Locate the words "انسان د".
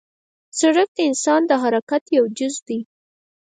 1.09-1.51